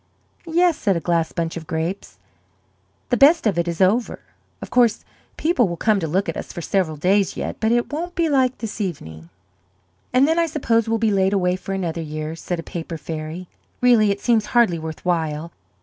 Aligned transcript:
"Yes," 0.47 0.79
said 0.79 0.97
a 0.97 0.99
glass 0.99 1.31
bunch 1.31 1.55
of 1.57 1.67
grapes; 1.67 2.17
"the 3.09 3.17
best 3.17 3.45
of 3.45 3.59
it 3.59 3.67
is 3.67 3.79
over. 3.81 4.17
Of 4.59 4.71
course 4.71 5.05
people 5.37 5.67
will 5.67 5.77
come 5.77 5.99
to 5.99 6.07
look 6.07 6.27
at 6.27 6.35
us 6.35 6.51
for 6.51 6.59
several 6.59 6.97
days 6.97 7.37
yet, 7.37 7.57
but 7.59 7.71
it 7.71 7.93
won't 7.93 8.15
be 8.15 8.27
like 8.27 8.57
this 8.57 8.81
evening." 8.81 9.29
"And 10.11 10.27
then 10.27 10.39
I 10.39 10.47
suppose 10.47 10.89
we'll 10.89 10.97
be 10.97 11.11
laid 11.11 11.33
away 11.33 11.55
for 11.55 11.73
another 11.73 12.01
year," 12.01 12.35
said 12.35 12.57
a 12.59 12.63
paper 12.63 12.97
fairy. 12.97 13.47
"Really 13.79 14.09
it 14.09 14.19
seems 14.19 14.47
hardly 14.57 14.79
worth 14.79 15.05
while. 15.05 15.51